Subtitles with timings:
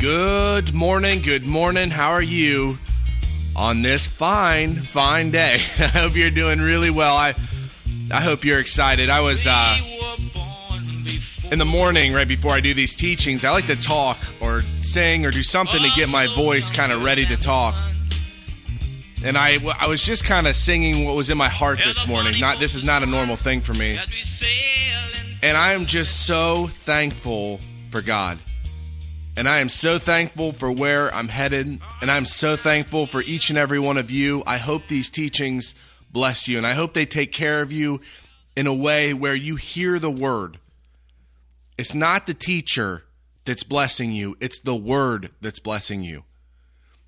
[0.00, 1.90] Good morning, good morning.
[1.90, 2.78] How are you
[3.54, 5.56] on this fine, fine day?
[5.78, 7.14] I hope you're doing really well.
[7.14, 7.34] I
[8.10, 9.10] I hope you're excited.
[9.10, 9.78] I was uh,
[11.52, 13.44] in the morning right before I do these teachings.
[13.44, 17.04] I like to talk or sing or do something to get my voice kind of
[17.04, 17.74] ready to talk.
[19.22, 22.40] And I, I was just kind of singing what was in my heart this morning.
[22.40, 23.98] Not this is not a normal thing for me.
[25.42, 27.60] And I am just so thankful
[27.90, 28.38] for God.
[29.36, 31.80] And I am so thankful for where I'm headed.
[32.00, 34.42] And I'm so thankful for each and every one of you.
[34.46, 35.74] I hope these teachings
[36.10, 36.58] bless you.
[36.58, 38.00] And I hope they take care of you
[38.56, 40.58] in a way where you hear the word.
[41.78, 43.04] It's not the teacher
[43.44, 46.24] that's blessing you, it's the word that's blessing you.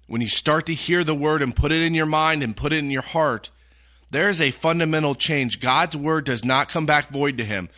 [0.07, 2.73] When you start to hear the word and put it in your mind and put
[2.73, 3.51] it in your heart,
[4.10, 5.60] there is a fundamental change.
[5.60, 7.68] God's word does not come back void to him,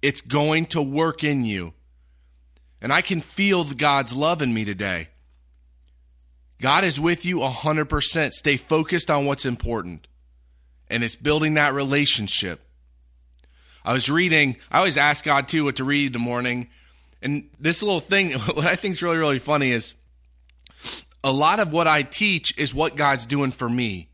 [0.00, 1.74] it's going to work in you.
[2.84, 5.08] And I can feel God's love in me today.
[6.60, 8.32] God is with you 100%.
[8.32, 10.06] Stay focused on what's important.
[10.90, 12.60] And it's building that relationship.
[13.86, 16.68] I was reading, I always ask God too what to read in the morning.
[17.22, 19.94] And this little thing, what I think is really, really funny is
[21.24, 24.10] a lot of what I teach is what God's doing for me.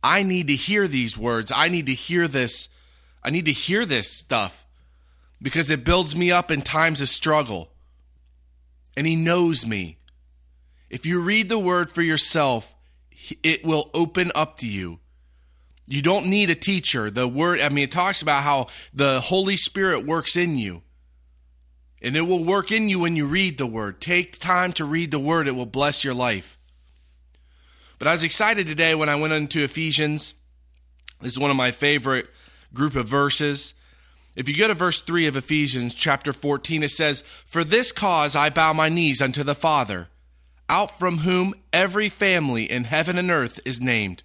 [0.00, 1.50] I need to hear these words.
[1.52, 2.68] I need to hear this.
[3.24, 4.64] I need to hear this stuff
[5.42, 7.71] because it builds me up in times of struggle.
[8.96, 9.98] And He knows me.
[10.90, 12.74] If you read the word for yourself,
[13.42, 15.00] it will open up to you.
[15.86, 17.10] You don't need a teacher.
[17.10, 20.82] The word, I mean, it talks about how the Holy Spirit works in you.
[22.00, 24.00] And it will work in you when you read the word.
[24.00, 26.58] Take time to read the word, it will bless your life.
[27.98, 30.34] But I was excited today when I went into Ephesians.
[31.20, 32.28] This is one of my favorite
[32.74, 33.74] group of verses.
[34.34, 38.34] If you go to verse 3 of Ephesians chapter 14, it says, For this cause
[38.34, 40.08] I bow my knees unto the Father,
[40.68, 44.22] out from whom every family in heaven and earth is named.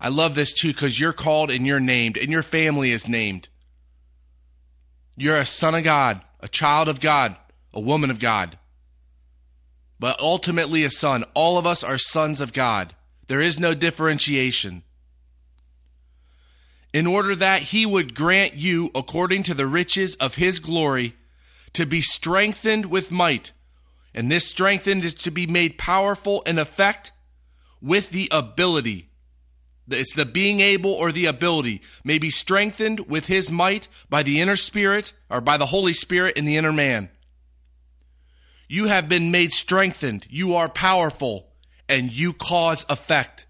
[0.00, 3.48] I love this too because you're called and you're named, and your family is named.
[5.16, 7.36] You're a son of God a child of God,
[7.72, 8.58] a woman of God,
[9.98, 11.24] but ultimately a son.
[11.34, 12.94] All of us are sons of God.
[13.26, 14.84] There is no differentiation.
[16.92, 21.14] In order that he would grant you, according to the riches of his glory,
[21.74, 23.52] to be strengthened with might.
[24.14, 27.12] And this strengthened is to be made powerful in effect
[27.82, 29.10] with the ability
[29.88, 34.40] it's the being able or the ability may be strengthened with his might by the
[34.40, 37.10] inner spirit or by the Holy Spirit in the inner man.
[38.68, 40.26] You have been made strengthened.
[40.28, 41.46] You are powerful
[41.88, 43.46] and you cause effect.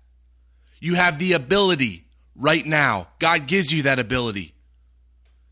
[0.79, 2.06] You have the ability
[2.39, 3.09] right now.
[3.19, 4.55] God gives you that ability.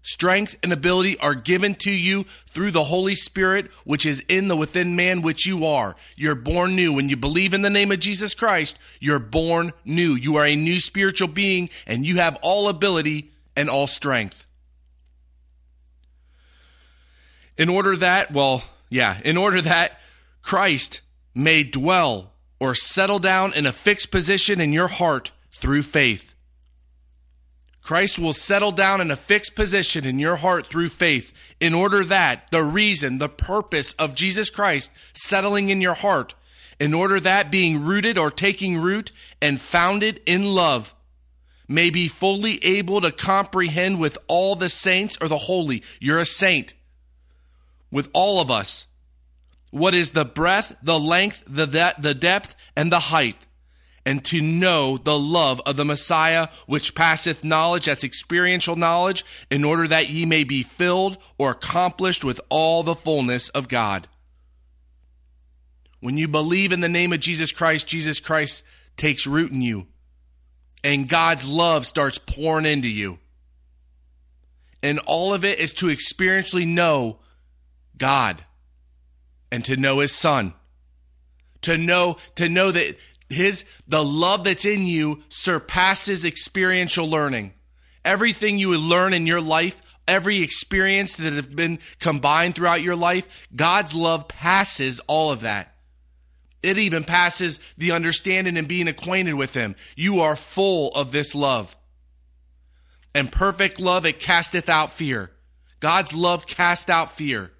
[0.03, 4.57] Strength and ability are given to you through the Holy Spirit, which is in the
[4.57, 5.97] within man, which you are.
[6.15, 6.93] You're born new.
[6.93, 10.15] When you believe in the name of Jesus Christ, you're born new.
[10.15, 14.47] You are a new spiritual being, and you have all ability and all strength.
[17.57, 19.99] In order that, well, yeah, in order that
[20.43, 21.01] Christ
[21.35, 26.34] may dwell or settle down in a fixed position in your heart through faith
[27.85, 32.03] Christ will settle down in a fixed position in your heart through faith, in order
[32.03, 36.35] that the reason, the purpose of Jesus Christ settling in your heart,
[36.81, 39.13] in order that being rooted or taking root
[39.43, 40.95] and founded in love,
[41.69, 45.83] may be fully able to comprehend with all the saints or the holy.
[46.01, 46.73] You're a saint.
[47.91, 48.87] With all of us.
[49.71, 53.37] What is the breadth, the length, the, de- the depth, and the height
[54.07, 59.65] and to know the love of the Messiah, which passeth knowledge, that's experiential knowledge, in
[59.65, 64.07] order that ye may be filled or accomplished with all the fullness of God.
[66.01, 68.63] When you believe in the name of Jesus Christ, Jesus Christ
[68.97, 69.87] takes root in you,
[70.83, 73.19] and God's love starts pouring into you.
[74.83, 77.21] And all of it is to experientially know
[77.97, 78.45] God
[79.51, 80.53] and to know his son
[81.65, 82.97] to know to know that
[83.29, 87.55] his the love that's in you surpasses experiential learning.
[88.05, 92.97] Everything you would learn in your life, every experience that have been combined throughout your
[92.97, 95.75] life, God's love passes all of that.
[96.63, 99.77] It even passes the understanding and being acquainted with him.
[99.97, 101.77] You are full of this love.
[103.15, 105.31] And perfect love it casteth out fear.
[105.81, 107.53] God's love cast out fear.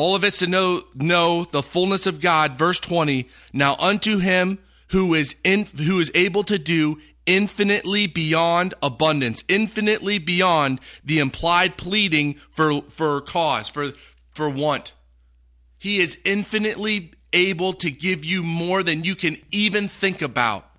[0.00, 2.56] All of us to know know the fullness of God.
[2.56, 3.26] Verse 20.
[3.52, 4.58] Now unto him
[4.88, 11.76] who is in, who is able to do infinitely beyond abundance, infinitely beyond the implied
[11.76, 13.92] pleading for for cause, for
[14.32, 14.94] for want.
[15.76, 20.69] He is infinitely able to give you more than you can even think about.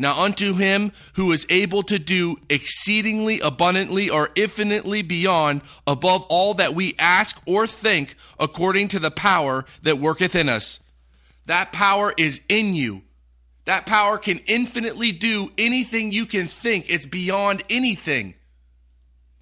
[0.00, 6.54] Now, unto him who is able to do exceedingly abundantly or infinitely beyond above all
[6.54, 10.78] that we ask or think, according to the power that worketh in us.
[11.46, 13.02] That power is in you.
[13.64, 16.88] That power can infinitely do anything you can think.
[16.88, 18.34] It's beyond anything.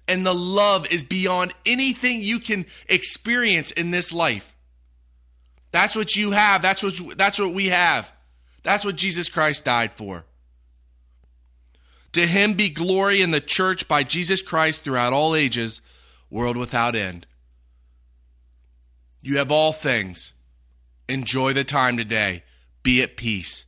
[0.07, 4.55] And the love is beyond anything you can experience in this life.
[5.71, 6.63] That's what you have.
[6.63, 8.11] That's what, that's what we have.
[8.63, 10.25] That's what Jesus Christ died for.
[12.17, 15.83] To him be glory in the church by Jesus Christ throughout all ages,
[16.31, 17.27] world without end.
[19.21, 20.33] You have all things.
[21.07, 22.41] Enjoy the time today.
[22.81, 23.67] Be at peace.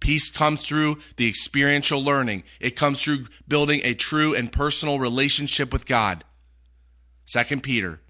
[0.00, 2.42] Peace comes through the experiential learning.
[2.58, 6.24] It comes through building a true and personal relationship with God.
[7.24, 8.00] Second Peter.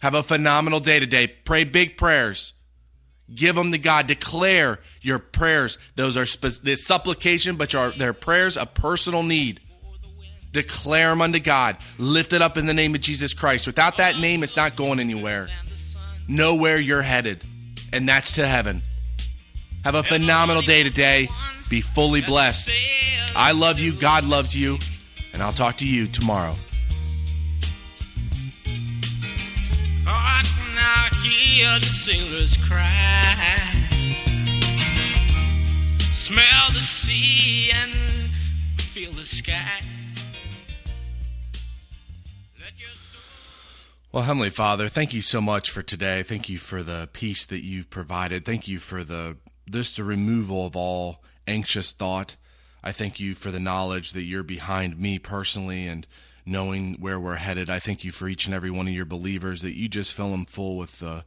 [0.00, 1.26] Have a phenomenal day today.
[1.26, 2.54] Pray big prayers.
[3.34, 4.06] Give them to God.
[4.06, 5.78] Declare your prayers.
[5.96, 9.60] Those are spe- the supplication, but are their prayers of personal need.
[10.52, 11.76] Declare them unto God.
[11.98, 13.66] Lift it up in the name of Jesus Christ.
[13.66, 15.48] Without that name, it's not going anywhere.
[16.26, 17.42] Know where you're headed,
[17.92, 18.82] and that's to heaven.
[19.84, 21.28] Have a phenomenal day today.
[21.68, 22.70] Be fully blessed.
[23.36, 23.92] I love you.
[23.92, 24.78] God loves you.
[25.32, 26.56] And I'll talk to you tomorrow.
[31.58, 33.58] Hear the sailors cry.
[36.12, 37.92] Smell the sea and
[38.80, 39.80] feel the sky.
[44.12, 46.22] Well, Heavenly Father, thank you so much for today.
[46.22, 48.44] Thank you for the peace that you've provided.
[48.44, 49.36] Thank you for the
[49.68, 52.36] just the removal of all anxious thought.
[52.84, 56.06] I thank you for the knowledge that you're behind me personally and
[56.46, 57.68] knowing where we're headed.
[57.68, 60.30] I thank you for each and every one of your believers that you just fill
[60.30, 61.24] them full with the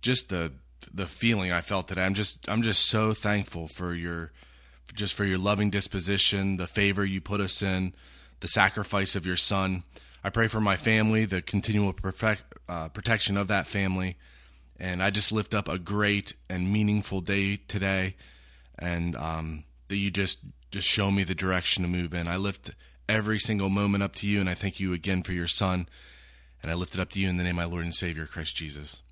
[0.00, 0.52] just the
[0.92, 2.04] the feeling I felt today.
[2.04, 4.32] I'm just I'm just so thankful for your
[4.94, 7.94] just for your loving disposition, the favor you put us in,
[8.40, 9.82] the sacrifice of your son.
[10.24, 14.16] I pray for my family, the continual perfect, uh, protection of that family,
[14.78, 18.16] and I just lift up a great and meaningful day today,
[18.78, 20.38] and um, that you just
[20.70, 22.28] just show me the direction to move in.
[22.28, 22.70] I lift
[23.08, 25.88] every single moment up to you, and I thank you again for your son,
[26.62, 28.26] and I lift it up to you in the name of my Lord and Savior
[28.26, 29.02] Christ Jesus.